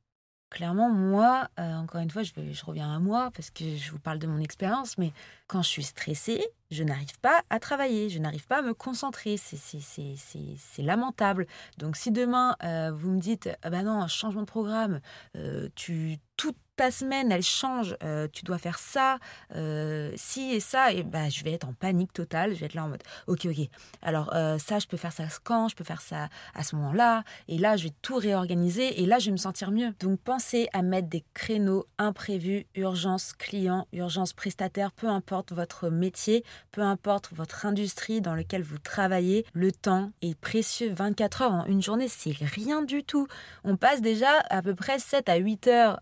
Clairement, 0.50 0.88
moi, 0.88 1.48
euh, 1.60 1.74
encore 1.74 2.00
une 2.00 2.10
fois, 2.10 2.22
je, 2.22 2.32
reviens 2.64 2.94
à 2.94 2.98
moi 2.98 3.30
parce 3.34 3.50
que 3.50 3.76
je 3.76 3.90
vous 3.90 3.98
parle 3.98 4.18
de 4.18 4.26
mon 4.26 4.38
expérience, 4.38 4.96
mais 4.96 5.12
quand 5.46 5.60
je 5.60 5.68
suis 5.68 5.82
stressée, 5.82 6.42
je 6.70 6.82
n'arrive 6.84 7.18
pas 7.20 7.42
à 7.50 7.60
travailler, 7.60 8.08
je 8.08 8.18
n'arrive 8.18 8.46
pas 8.46 8.60
à 8.60 8.62
me 8.62 8.72
concentrer. 8.72 9.36
C'est 9.36 10.82
lamentable. 10.82 11.46
Donc 11.76 11.96
si 11.96 12.10
demain, 12.10 12.56
euh, 12.64 12.90
vous 12.94 13.10
me 13.10 13.20
dites, 13.20 13.50
ah 13.62 13.68
ben 13.68 13.82
non, 13.82 14.06
changement 14.08 14.40
de 14.40 14.46
programme, 14.46 15.00
euh, 15.36 15.68
tu, 15.74 16.16
toute 16.38 16.56
ta 16.78 16.92
semaine, 16.92 17.32
elle 17.32 17.42
change, 17.42 17.96
euh, 18.04 18.28
tu 18.32 18.44
dois 18.44 18.56
faire 18.56 18.78
ça, 18.78 19.18
euh, 19.56 20.12
si 20.14 20.52
et 20.52 20.60
ça, 20.60 20.92
et 20.92 21.02
bah, 21.02 21.28
je 21.28 21.42
vais 21.42 21.52
être 21.52 21.66
en 21.66 21.72
panique 21.72 22.12
totale, 22.12 22.54
je 22.54 22.60
vais 22.60 22.66
être 22.66 22.74
là 22.74 22.84
en 22.84 22.88
mode, 22.88 23.02
ok, 23.26 23.46
ok, 23.46 23.68
alors 24.00 24.32
euh, 24.36 24.58
ça, 24.58 24.78
je 24.78 24.86
peux 24.86 24.96
faire 24.96 25.10
ça 25.12 25.24
quand, 25.42 25.68
je 25.68 25.74
peux 25.74 25.82
faire 25.82 26.00
ça 26.00 26.28
à 26.54 26.62
ce 26.62 26.76
moment-là, 26.76 27.24
et 27.48 27.58
là, 27.58 27.76
je 27.76 27.88
vais 27.88 27.92
tout 28.00 28.14
réorganiser, 28.14 29.02
et 29.02 29.06
là, 29.06 29.18
je 29.18 29.26
vais 29.26 29.32
me 29.32 29.38
sentir 29.38 29.72
mieux. 29.72 29.92
Donc, 29.98 30.20
pensez 30.20 30.68
à 30.72 30.82
mettre 30.82 31.08
des 31.08 31.24
créneaux 31.34 31.84
imprévus, 31.98 32.66
urgence 32.76 33.32
client, 33.32 33.88
urgence 33.92 34.32
prestataire, 34.32 34.92
peu 34.92 35.08
importe 35.08 35.52
votre 35.52 35.88
métier, 35.88 36.44
peu 36.70 36.82
importe 36.82 37.30
votre 37.34 37.66
industrie 37.66 38.20
dans 38.20 38.36
laquelle 38.36 38.62
vous 38.62 38.78
travaillez, 38.78 39.44
le 39.52 39.72
temps 39.72 40.12
est 40.22 40.38
précieux. 40.38 40.92
24 40.94 41.42
heures 41.42 41.52
en 41.52 41.64
une 41.64 41.82
journée, 41.82 42.06
c'est 42.06 42.36
rien 42.38 42.82
du 42.82 43.02
tout. 43.02 43.26
On 43.64 43.76
passe 43.76 44.00
déjà 44.00 44.30
à 44.48 44.62
peu 44.62 44.76
près 44.76 45.00
7 45.00 45.28
à 45.28 45.36
8 45.38 45.66
heures 45.66 45.98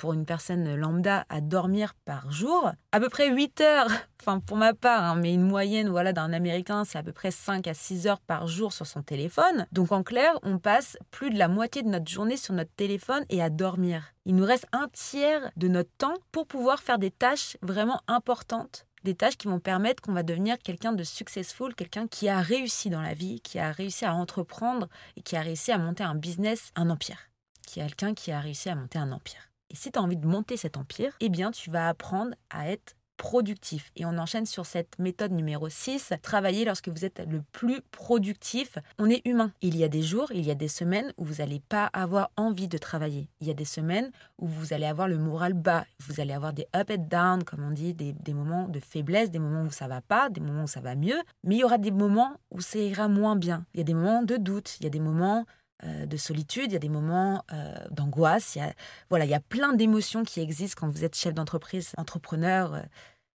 pour 0.00 0.14
une 0.14 0.24
personne 0.24 0.76
lambda 0.76 1.26
à 1.28 1.42
dormir 1.42 1.92
par 2.06 2.32
jour, 2.32 2.72
à 2.90 3.00
peu 3.00 3.10
près 3.10 3.30
8 3.30 3.60
heures, 3.60 3.90
enfin 4.22 4.40
pour 4.40 4.56
ma 4.56 4.72
part, 4.72 5.04
hein, 5.04 5.14
mais 5.14 5.34
une 5.34 5.46
moyenne 5.46 5.90
voilà 5.90 6.14
d'un 6.14 6.32
Américain, 6.32 6.86
c'est 6.86 6.96
à 6.96 7.02
peu 7.02 7.12
près 7.12 7.30
5 7.30 7.66
à 7.66 7.74
6 7.74 8.06
heures 8.06 8.20
par 8.20 8.48
jour 8.48 8.72
sur 8.72 8.86
son 8.86 9.02
téléphone. 9.02 9.66
Donc 9.72 9.92
en 9.92 10.02
clair, 10.02 10.32
on 10.42 10.58
passe 10.58 10.96
plus 11.10 11.28
de 11.28 11.38
la 11.38 11.48
moitié 11.48 11.82
de 11.82 11.88
notre 11.88 12.10
journée 12.10 12.38
sur 12.38 12.54
notre 12.54 12.72
téléphone 12.76 13.26
et 13.28 13.42
à 13.42 13.50
dormir. 13.50 14.14
Il 14.24 14.36
nous 14.36 14.46
reste 14.46 14.66
un 14.72 14.88
tiers 14.90 15.50
de 15.58 15.68
notre 15.68 15.92
temps 15.98 16.16
pour 16.32 16.46
pouvoir 16.46 16.80
faire 16.80 16.98
des 16.98 17.10
tâches 17.10 17.58
vraiment 17.60 18.00
importantes 18.08 18.86
des 19.04 19.14
tâches 19.14 19.36
qui 19.36 19.48
vont 19.48 19.60
permettre 19.60 20.02
qu'on 20.02 20.12
va 20.12 20.22
devenir 20.22 20.58
quelqu'un 20.58 20.92
de 20.92 21.04
successful, 21.04 21.74
quelqu'un 21.74 22.06
qui 22.06 22.28
a 22.28 22.40
réussi 22.40 22.90
dans 22.90 23.00
la 23.00 23.14
vie, 23.14 23.40
qui 23.40 23.58
a 23.58 23.72
réussi 23.72 24.04
à 24.04 24.14
entreprendre 24.14 24.88
et 25.16 25.22
qui 25.22 25.36
a 25.36 25.40
réussi 25.40 25.72
à 25.72 25.78
monter 25.78 26.04
un 26.04 26.14
business, 26.14 26.70
un 26.74 26.90
empire. 26.90 27.30
Qui 27.66 27.80
est 27.80 27.84
quelqu'un 27.84 28.12
qui 28.12 28.30
a 28.30 28.40
réussi 28.40 28.68
à 28.68 28.74
monter 28.74 28.98
un 28.98 29.12
empire. 29.12 29.50
Et 29.70 29.76
si 29.76 29.92
tu 29.92 29.98
as 29.98 30.02
envie 30.02 30.16
de 30.16 30.26
monter 30.26 30.56
cet 30.56 30.76
empire, 30.76 31.16
eh 31.20 31.28
bien, 31.28 31.50
tu 31.50 31.70
vas 31.70 31.88
apprendre 31.88 32.34
à 32.50 32.68
être 32.68 32.96
productif. 33.20 33.92
Et 33.96 34.06
on 34.06 34.16
enchaîne 34.16 34.46
sur 34.46 34.64
cette 34.64 34.98
méthode 34.98 35.32
numéro 35.32 35.68
6, 35.68 36.14
travailler 36.22 36.64
lorsque 36.64 36.88
vous 36.88 37.04
êtes 37.04 37.22
le 37.28 37.42
plus 37.52 37.82
productif. 37.90 38.78
On 38.98 39.10
est 39.10 39.20
humain. 39.26 39.52
Il 39.60 39.76
y 39.76 39.84
a 39.84 39.88
des 39.88 40.00
jours, 40.00 40.32
il 40.32 40.46
y 40.46 40.50
a 40.50 40.54
des 40.54 40.68
semaines 40.68 41.12
où 41.18 41.26
vous 41.26 41.34
n'allez 41.34 41.60
pas 41.60 41.84
avoir 41.92 42.30
envie 42.38 42.66
de 42.66 42.78
travailler. 42.78 43.28
Il 43.42 43.46
y 43.46 43.50
a 43.50 43.54
des 43.54 43.66
semaines 43.66 44.10
où 44.38 44.46
vous 44.48 44.72
allez 44.72 44.86
avoir 44.86 45.06
le 45.06 45.18
moral 45.18 45.52
bas. 45.52 45.84
Vous 45.98 46.18
allez 46.18 46.32
avoir 46.32 46.54
des 46.54 46.66
up 46.74 46.90
and 46.90 47.08
down, 47.10 47.44
comme 47.44 47.62
on 47.62 47.72
dit, 47.72 47.92
des, 47.92 48.14
des 48.14 48.32
moments 48.32 48.68
de 48.68 48.80
faiblesse, 48.80 49.30
des 49.30 49.38
moments 49.38 49.64
où 49.64 49.70
ça 49.70 49.86
va 49.86 50.00
pas, 50.00 50.30
des 50.30 50.40
moments 50.40 50.62
où 50.64 50.68
ça 50.68 50.80
va 50.80 50.94
mieux. 50.94 51.20
Mais 51.44 51.56
il 51.56 51.58
y 51.58 51.64
aura 51.64 51.76
des 51.76 51.90
moments 51.90 52.32
où 52.50 52.62
ça 52.62 52.78
ira 52.78 53.06
moins 53.08 53.36
bien. 53.36 53.66
Il 53.74 53.78
y 53.78 53.82
a 53.82 53.84
des 53.84 53.94
moments 53.94 54.22
de 54.22 54.38
doute, 54.38 54.78
il 54.80 54.84
y 54.84 54.86
a 54.86 54.90
des 54.90 54.98
moments 54.98 55.44
euh, 55.84 56.06
de 56.06 56.16
solitude, 56.16 56.66
il 56.66 56.72
y 56.72 56.76
a 56.76 56.80
des 56.80 56.88
moments 56.88 57.44
euh, 57.52 57.74
d'angoisse, 57.90 58.56
il 58.56 58.58
y 58.58 58.62
a, 58.62 58.72
voilà, 59.08 59.24
il 59.24 59.30
y 59.30 59.34
a 59.34 59.40
plein 59.40 59.72
d'émotions 59.72 60.24
qui 60.24 60.40
existent 60.40 60.80
quand 60.80 60.90
vous 60.90 61.04
êtes 61.04 61.16
chef 61.16 61.32
d'entreprise, 61.32 61.92
entrepreneur, 61.96 62.74
euh, 62.74 62.82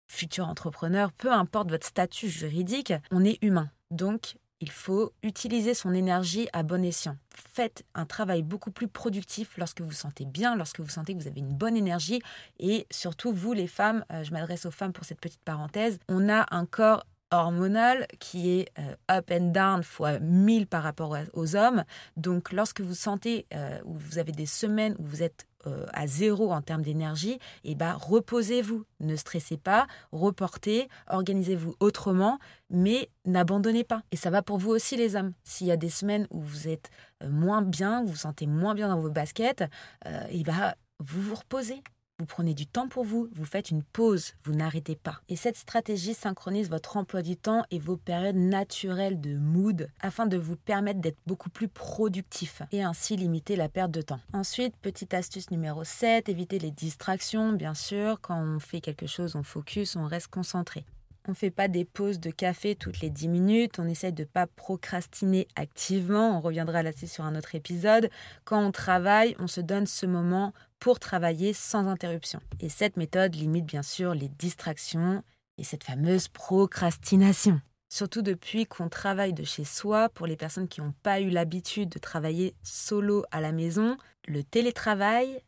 futur 0.09 0.49
entrepreneur, 0.49 1.13
peu 1.13 1.33
importe 1.33 1.71
votre 1.71 1.87
statut 1.87 2.29
juridique, 2.29 2.93
on 3.11 3.25
est 3.25 3.43
humain. 3.43 3.71
Donc, 3.91 4.37
il 4.61 4.71
faut 4.71 5.13
utiliser 5.23 5.75
son 5.75 5.95
énergie 5.95 6.49
à 6.53 6.63
bon 6.63 6.85
escient. 6.85 7.17
Faites 7.35 7.85
un 7.95 8.07
travail 8.07 8.43
beaucoup 8.43 8.71
plus 8.71 8.89
productif 8.89 9.57
lorsque 9.57 9.81
vous 9.81 9.93
sentez 9.93 10.25
bien, 10.25 10.57
lorsque 10.57 10.81
vous 10.81 10.89
sentez 10.89 11.15
que 11.15 11.21
vous 11.21 11.29
avez 11.29 11.41
une 11.41 11.55
bonne 11.55 11.77
énergie. 11.77 12.23
Et 12.59 12.87
surtout, 12.91 13.33
vous 13.33 13.53
les 13.53 13.67
femmes, 13.67 14.05
je 14.23 14.31
m'adresse 14.31 14.65
aux 14.65 14.71
femmes 14.71 14.93
pour 14.93 15.05
cette 15.05 15.21
petite 15.21 15.43
parenthèse, 15.45 15.99
on 16.09 16.31
a 16.31 16.47
un 16.51 16.65
corps 16.67 17.05
hormonal 17.43 18.07
qui 18.19 18.51
est 18.51 18.69
euh, 18.79 18.95
up 19.11 19.31
and 19.31 19.53
down 19.53 19.83
fois 19.83 20.19
1000 20.19 20.67
par 20.67 20.83
rapport 20.83 21.17
aux 21.33 21.57
hommes. 21.57 21.85
Donc 22.17 22.53
lorsque 22.53 22.81
vous 22.81 22.95
sentez 22.95 23.47
euh, 23.55 23.79
ou 23.85 23.95
vous 23.95 24.19
avez 24.19 24.33
des 24.33 24.47
semaines 24.47 24.97
où 24.99 25.05
vous 25.05 25.23
êtes 25.23 25.47
euh, 25.67 25.87
à 25.95 26.07
zéro 26.07 26.53
en 26.53 26.61
termes 26.61 26.83
d'énergie, 26.83 27.39
et 27.65 27.71
eh 27.71 27.75
ben, 27.75 27.95
reposez-vous, 27.95 28.85
ne 29.01 29.17
stressez 29.17 29.57
pas, 29.57 29.87
reportez, 30.13 30.89
organisez-vous 31.09 31.75
autrement, 31.81 32.39
mais 32.69 33.09
n'abandonnez 33.25 33.85
pas. 33.85 34.03
Et 34.13 34.17
ça 34.17 34.29
va 34.29 34.43
pour 34.43 34.59
vous 34.59 34.71
aussi 34.71 34.97
les 34.97 35.17
hommes. 35.17 35.33
S'il 35.43 35.67
y 35.67 35.73
a 35.73 35.79
des 35.79 35.89
semaines 35.89 36.27
où 36.31 36.43
vous 36.43 36.69
êtes 36.69 36.91
moins 37.27 37.63
bien, 37.63 38.03
vous 38.03 38.11
vous 38.11 38.17
sentez 38.17 38.47
moins 38.47 38.75
bien 38.75 38.89
dans 38.89 39.01
vos 39.01 39.11
baskets, 39.11 39.65
et 40.05 40.41
eh 40.41 40.43
ben, 40.43 40.75
vous 40.99 41.23
vous 41.23 41.35
reposez. 41.35 41.83
Vous 42.21 42.27
prenez 42.27 42.55
du 42.55 42.65
temps 42.65 42.87
pour 42.87 43.03
vous, 43.03 43.29
vous 43.33 43.45
faites 43.45 43.73
une 43.73 43.83
pause, 43.83 44.35
vous 44.45 44.53
n'arrêtez 44.53 44.95
pas. 44.95 45.21
Et 45.29 45.35
cette 45.35 45.57
stratégie 45.57 46.15
synchronise 46.15 46.71
votre 46.71 46.97
emploi 46.97 47.23
du 47.23 47.37
temps 47.37 47.65
et 47.73 47.81
vos 47.81 47.97
périodes 47.97 48.37
naturelles 48.37 49.21
de 49.21 49.37
mood 49.37 49.89
afin 49.99 50.27
de 50.27 50.37
vous 50.37 50.55
permettre 50.55 51.01
d'être 51.01 51.19
beaucoup 51.27 51.51
plus 51.51 51.67
productif 51.67 52.63
et 52.71 52.85
ainsi 52.85 53.17
limiter 53.17 53.57
la 53.57 53.69
perte 53.69 53.91
de 53.91 54.01
temps. 54.01 54.21
Ensuite, 54.33 54.77
petite 54.77 55.13
astuce 55.13 55.51
numéro 55.51 55.83
7, 55.83 56.29
éviter 56.29 56.61
les 56.61 56.71
distractions. 56.71 57.53
Bien 57.53 57.75
sûr, 57.75 58.21
quand 58.21 58.41
on 58.41 58.61
fait 58.61 58.81
quelque 58.81 59.09
chose, 59.09 59.35
on 59.35 59.43
focus, 59.43 59.97
on 59.97 60.07
reste 60.07 60.29
concentré. 60.29 60.85
On 61.27 61.33
ne 61.33 61.37
fait 61.37 61.51
pas 61.51 61.69
des 61.69 61.87
pauses 61.87 62.21
de 62.21 62.31
café 62.31 62.77
toutes 62.77 63.01
les 63.01 63.09
10 63.09 63.29
minutes, 63.29 63.79
on 63.79 63.89
essaie 63.89 64.13
de 64.13 64.23
ne 64.23 64.29
pas 64.29 64.47
procrastiner 64.47 65.49
activement, 65.57 66.37
on 66.37 66.41
reviendra 66.41 66.83
là-dessus 66.83 67.07
sur 67.07 67.25
un 67.25 67.35
autre 67.35 67.55
épisode. 67.55 68.11
Quand 68.45 68.63
on 68.63 68.71
travaille, 68.71 69.35
on 69.39 69.47
se 69.47 69.63
donne 69.63 69.87
ce 69.87 70.05
moment 70.05 70.53
pour 70.85 71.01
travailler 71.01 71.55
sans 71.55 71.87
interruption. 71.89 72.41
Et 72.61 72.69
cette 72.69 72.99
méthode 72.99 73.35
limite 73.35 73.65
bien 73.65 73.83
sûr 73.83 74.13
les 74.13 74.29
distractions 74.29 75.25
et 75.57 75.65
cette 75.65 75.83
fameuse 75.83 76.29
procrastination. 76.29 77.59
Surtout 77.89 78.21
depuis 78.21 78.67
qu'on 78.67 78.91
travaille 78.91 79.33
de 79.33 79.45
chez 79.45 79.65
soi, 79.65 80.11
pour 80.11 80.27
les 80.27 80.37
personnes 80.37 80.69
qui 80.69 80.83
n'ont 80.83 80.93
pas 81.03 81.23
eu 81.23 81.31
l'habitude 81.31 81.89
de 81.89 81.99
travailler 81.99 82.55
solo 82.63 83.25
à 83.31 83.41
la 83.41 83.51
maison, 83.51 83.97
le 84.29 84.45
télétravail 84.45 85.41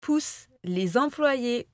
pousse 0.00 0.46
les 0.62 0.96
employés 0.96 1.66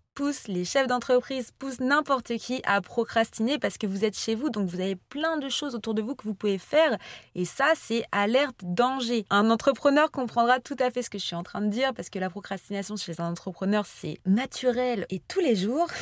les 0.49 0.65
chefs 0.65 0.87
d'entreprise, 0.87 1.51
pousse 1.59 1.81
n'importe 1.81 2.37
qui 2.37 2.61
à 2.65 2.81
procrastiner 2.81 3.59
parce 3.59 3.79
que 3.79 3.87
vous 3.87 4.05
êtes 4.05 4.19
chez 4.19 4.35
vous, 4.35 4.51
donc 4.51 4.69
vous 4.69 4.81
avez 4.81 4.97
plein 4.97 5.39
de 5.39 5.49
choses 5.49 5.75
autour 5.75 5.95
de 5.95 6.03
vous 6.03 6.15
que 6.15 6.25
vous 6.25 6.35
pouvez 6.35 6.59
faire. 6.59 6.99
Et 7.35 7.45
ça, 7.45 7.73
c'est 7.75 8.05
alerte 8.13 8.61
danger. 8.63 9.25
Un 9.31 9.51
entrepreneur 9.51 10.11
comprendra 10.11 10.61
tout 10.61 10.77
à 10.79 10.91
fait 10.91 11.03
ce 11.03 11.11
que 11.11 11.19
je 11.19 11.25
suis 11.25 11.37
en 11.37 11.43
train 11.43 11.61
de 11.63 11.69
dire 11.69 11.95
parce 11.95 12.11
que 12.11 12.19
la 12.19 12.29
procrastination 12.29 12.97
chez 12.97 13.21
un 13.21 13.31
entrepreneur, 13.31 13.87
c'est 13.87 14.19
naturel 14.27 15.07
et 15.11 15.21
tous 15.21 15.41
les 15.41 15.57
jours. 15.57 15.89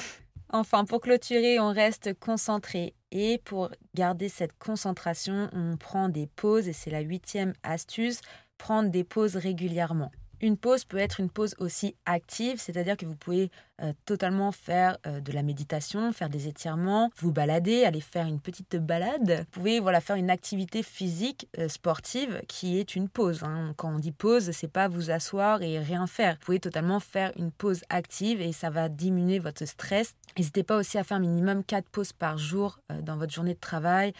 Enfin, 0.51 0.87
pour 0.87 1.03
clôturer, 1.03 1.61
on 1.61 1.75
reste 1.75 2.19
concentré. 2.19 2.95
Et 3.11 3.37
pour 3.45 3.69
garder 3.95 4.31
cette 4.31 4.59
concentration, 4.59 5.51
on 5.53 5.77
prend 5.77 6.09
des 6.09 6.27
pauses, 6.27 6.69
et 6.69 6.73
c'est 6.73 6.89
la 6.89 7.01
huitième 7.01 7.53
astuce, 7.63 8.23
prendre 8.57 8.89
des 8.89 9.05
pauses 9.05 9.37
régulièrement. 9.37 10.11
Une 10.41 10.57
pause 10.57 10.87
peut 10.87 10.97
être 10.97 11.21
une 11.21 11.29
pause 11.29 11.55
aussi 11.59 11.97
active, 12.07 12.59
c'est-à-dire 12.59 12.97
que 12.97 13.05
vous 13.05 13.17
pouvez 13.17 13.51
euh, 13.81 13.93
totalement 14.07 14.51
faire 14.51 14.99
euh, 15.07 15.21
de 15.21 15.31
la 15.31 15.45
méditation, 15.45 16.13
faire 16.13 16.29
des 16.29 16.49
étirements, 16.49 17.11
vous 17.19 17.31
balader, 17.31 17.85
aller 17.85 18.01
faire 18.01 18.27
une 18.27 18.41
petite 18.41 18.75
balade. 18.75 19.39
Vous 19.39 19.61
pouvez 19.61 19.79
voilà 19.79 20.01
faire 20.01 20.17
une 20.17 20.31
activité 20.31 20.83
physique 20.83 21.49
euh, 21.59 21.69
sportive 21.69 22.43
qui 22.49 22.81
est 22.81 22.97
une 22.97 23.09
pause. 23.09 23.45
Hein. 23.45 23.75
Quand 23.77 23.95
on 23.95 24.01
dit 24.01 24.11
pause, 24.11 24.51
c'est 24.51 24.73
pas 24.73 24.89
vous 24.89 25.13
asseoir 25.13 25.63
et 25.63 25.79
rien 25.79 26.09
faire. 26.09 26.35
Vous 26.35 26.47
pouvez 26.47 26.61
totalement 26.61 26.99
faire 26.99 27.33
une 27.37 27.53
pause 27.53 27.83
active 27.89 28.41
et 28.41 28.53
ça 28.53 28.69
va 28.69 28.89
diminuer 28.89 29.39
votre 29.39 29.65
stress. 29.65 30.15
N'hésitez 30.37 30.65
pas 30.65 30.77
aussi 30.77 30.99
à 30.99 31.05
faire 31.05 31.21
minimum 31.21 31.63
4 31.63 31.89
pauses 31.89 32.13
par 32.13 32.37
jour 32.37 32.81
dans 33.03 33.17
votre 33.17 33.33
journée 33.33 33.55
de 33.55 33.61
travail. 33.61 34.13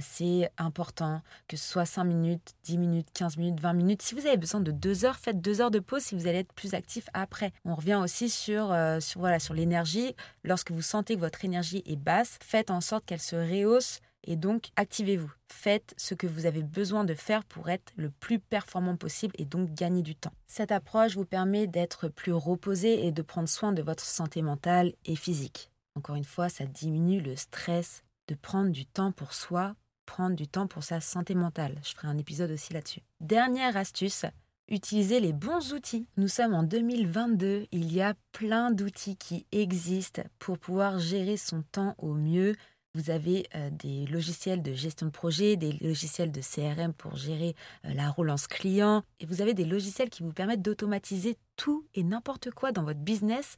C'est 0.00 0.50
important 0.58 1.20
que 1.48 1.56
ce 1.56 1.64
soit 1.64 1.84
5 1.84 2.04
minutes, 2.04 2.54
10 2.64 2.78
minutes, 2.78 3.08
15 3.12 3.36
minutes, 3.36 3.60
20 3.60 3.72
minutes. 3.74 4.02
Si 4.02 4.14
vous 4.14 4.26
avez 4.26 4.36
besoin 4.38 4.60
de 4.60 4.70
2 4.72 5.04
heures, 5.04 5.16
faites 5.16 5.40
2 5.40 5.60
heures 5.60 5.70
de 5.70 5.78
pause 5.78 6.02
si 6.02 6.14
vous 6.14 6.26
allez 6.26 6.38
être 6.38 6.52
plus 6.54 6.74
actif 6.74 7.08
après. 7.12 7.52
On 7.64 7.74
revient 7.74 7.96
aussi 7.96 8.30
sur, 8.30 8.72
sur, 9.06 9.20
voilà, 9.20 9.38
sur 9.38 9.54
l'énergie. 9.54 10.14
Lorsque 10.44 10.70
vous 10.70 10.82
sentez 10.82 11.14
que 11.14 11.20
votre 11.20 11.44
énergie 11.44 11.82
est 11.86 11.96
basse, 11.96 12.38
faites 12.42 12.70
en 12.70 12.80
sorte 12.80 13.06
qu'elle 13.06 13.20
se 13.20 13.36
rehausse 13.36 14.00
et 14.24 14.36
donc 14.36 14.70
activez-vous. 14.76 15.32
Faites 15.50 15.94
ce 15.96 16.14
que 16.14 16.26
vous 16.26 16.46
avez 16.46 16.62
besoin 16.62 17.04
de 17.04 17.14
faire 17.14 17.44
pour 17.44 17.70
être 17.70 17.92
le 17.96 18.10
plus 18.10 18.38
performant 18.38 18.96
possible 18.96 19.34
et 19.38 19.44
donc 19.44 19.72
gagner 19.72 20.02
du 20.02 20.14
temps. 20.14 20.32
Cette 20.46 20.72
approche 20.72 21.16
vous 21.16 21.24
permet 21.24 21.66
d'être 21.66 22.08
plus 22.08 22.32
reposé 22.32 23.06
et 23.06 23.12
de 23.12 23.22
prendre 23.22 23.48
soin 23.48 23.72
de 23.72 23.82
votre 23.82 24.04
santé 24.04 24.42
mentale 24.42 24.92
et 25.04 25.16
physique. 25.16 25.70
Encore 25.96 26.16
une 26.16 26.24
fois, 26.24 26.48
ça 26.48 26.66
diminue 26.66 27.20
le 27.20 27.36
stress, 27.36 28.02
de 28.28 28.34
prendre 28.34 28.70
du 28.70 28.84
temps 28.84 29.12
pour 29.12 29.32
soi, 29.32 29.74
prendre 30.04 30.36
du 30.36 30.46
temps 30.46 30.66
pour 30.66 30.82
sa 30.82 31.00
santé 31.00 31.34
mentale. 31.34 31.80
Je 31.82 31.94
ferai 31.94 32.08
un 32.08 32.18
épisode 32.18 32.50
aussi 32.50 32.72
là-dessus. 32.72 33.02
Dernière 33.20 33.76
astuce, 33.76 34.26
utilisez 34.68 35.20
les 35.20 35.32
bons 35.32 35.72
outils. 35.72 36.06
Nous 36.16 36.28
sommes 36.28 36.54
en 36.54 36.62
2022, 36.62 37.66
il 37.72 37.92
y 37.92 38.00
a 38.00 38.14
plein 38.32 38.70
d'outils 38.70 39.16
qui 39.16 39.46
existent 39.52 40.22
pour 40.38 40.58
pouvoir 40.58 40.98
gérer 40.98 41.36
son 41.36 41.62
temps 41.62 41.94
au 41.98 42.14
mieux. 42.14 42.54
Vous 42.94 43.10
avez 43.10 43.46
euh, 43.54 43.68
des 43.70 44.06
logiciels 44.06 44.62
de 44.62 44.72
gestion 44.72 45.06
de 45.06 45.10
projet, 45.10 45.56
des 45.56 45.72
logiciels 45.72 46.32
de 46.32 46.40
CRM 46.40 46.94
pour 46.94 47.14
gérer 47.16 47.54
euh, 47.84 47.92
la 47.92 48.10
relance 48.10 48.46
client, 48.46 49.02
et 49.20 49.26
vous 49.26 49.42
avez 49.42 49.52
des 49.52 49.66
logiciels 49.66 50.08
qui 50.08 50.22
vous 50.22 50.32
permettent 50.32 50.62
d'automatiser 50.62 51.36
tout 51.56 51.86
et 51.94 52.02
n'importe 52.02 52.50
quoi 52.50 52.72
dans 52.72 52.84
votre 52.84 53.00
business 53.00 53.56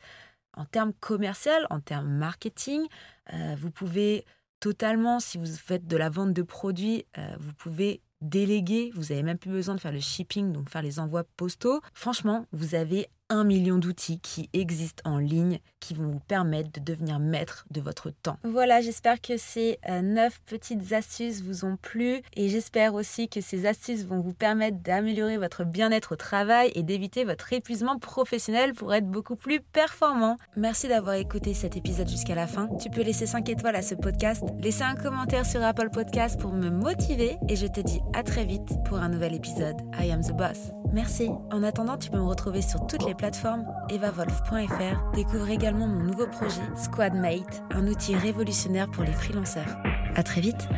en 0.57 0.65
termes 0.65 0.93
commerciaux, 0.93 1.53
en 1.71 1.79
termes 1.79 2.11
marketing. 2.11 2.85
Euh, 3.33 3.55
vous 3.57 3.71
pouvez 3.71 4.25
totalement, 4.59 5.21
si 5.21 5.39
vous 5.39 5.47
faites 5.47 5.87
de 5.87 5.97
la 5.97 6.11
vente 6.11 6.33
de 6.33 6.43
produits, 6.43 7.07
vous 7.39 7.53
pouvez 7.53 8.03
déléguer, 8.21 8.91
vous 8.95 9.05
n'avez 9.11 9.23
même 9.23 9.39
plus 9.39 9.51
besoin 9.51 9.75
de 9.75 9.81
faire 9.81 9.93
le 9.93 10.01
shipping, 10.01 10.53
donc 10.53 10.71
faire 10.71 10.83
les 10.83 10.99
envois 10.99 11.25
postaux. 11.37 11.81
Franchement, 11.95 12.47
vous 12.53 12.75
avez 12.75 13.09
un 13.31 13.45
million 13.45 13.79
d'outils 13.79 14.21
qui 14.21 14.49
existent 14.53 15.03
en 15.05 15.19
ligne 15.19 15.59
qui 15.81 15.95
vont 15.95 16.09
vous 16.09 16.21
permettre 16.21 16.71
de 16.73 16.81
devenir 16.81 17.19
maître 17.19 17.67
de 17.71 17.81
votre 17.81 18.11
temps. 18.11 18.39
Voilà, 18.43 18.81
j'espère 18.81 19.21
que 19.21 19.37
ces 19.37 19.79
euh, 19.89 20.03
neuf 20.03 20.41
petites 20.47 20.93
astuces 20.93 21.43
vous 21.43 21.65
ont 21.65 21.77
plu 21.77 22.23
et 22.35 22.49
j'espère 22.49 22.95
aussi 22.95 23.29
que 23.29 23.41
ces 23.41 23.67
astuces 23.67 24.05
vont 24.05 24.21
vous 24.21 24.33
permettre 24.33 24.79
d'améliorer 24.79 25.39
votre 25.39 25.65
bien-être 25.65 26.13
au 26.13 26.17
travail 26.17 26.73
et 26.75 26.83
d'éviter 26.83 27.25
votre 27.25 27.53
épuisement 27.53 27.99
professionnel 27.99 28.75
pour 28.75 28.95
être 28.95 29.07
beaucoup 29.07 29.37
plus 29.37 29.61
performant. 29.61 30.37
Merci 30.57 30.89
d'avoir 30.89 31.15
écouté 31.15 31.55
cet 31.55 31.77
épisode 31.77 32.09
jusqu'à 32.09 32.35
la 32.35 32.47
fin. 32.47 32.69
Tu 32.81 32.91
peux 32.91 33.03
laisser 33.03 33.27
5 33.27 33.49
étoiles 33.49 33.77
à 33.77 33.83
ce 33.83 33.95
podcast, 33.95 34.43
laisser 34.61 34.83
un 34.83 34.95
commentaire 34.95 35.47
sur 35.47 35.63
Apple 35.63 35.91
Podcast 35.91 36.39
pour 36.41 36.53
me 36.53 36.71
motiver 36.71 37.37
et 37.49 37.57
je 37.57 37.67
te 37.67 37.81
dis 37.81 38.01
à 38.15 38.23
très 38.23 38.45
vite 38.45 38.71
pour 38.87 38.99
un 38.99 39.09
nouvel 39.09 39.35
épisode. 39.35 39.77
I 39.99 40.11
am 40.11 40.23
the 40.23 40.33
boss. 40.33 40.78
Merci. 40.93 41.31
En 41.53 41.63
attendant, 41.63 41.99
tu 41.99 42.11
peux 42.11 42.19
me 42.19 42.25
retrouver 42.25 42.63
sur 42.63 42.87
toutes 42.87 43.05
les 43.07 43.15
plateforme 43.15 43.65
evavolf.fr, 43.91 45.13
découvre 45.15 45.49
également 45.51 45.87
mon 45.87 46.03
nouveau 46.03 46.27
projet 46.27 46.63
Squadmate, 46.77 47.63
un 47.71 47.87
outil 47.87 48.15
révolutionnaire 48.15 48.91
pour 48.91 49.05
les 49.05 49.13
freelanceurs. 49.13 49.79
À 50.15 50.23
très 50.23 50.41
vite! 50.41 50.69